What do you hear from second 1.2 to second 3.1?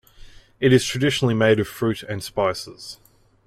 made of fruit and spices.